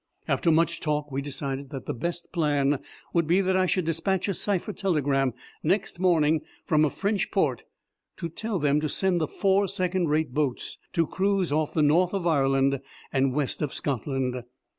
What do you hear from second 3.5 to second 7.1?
I should dispatch a cipher telegram next morning from a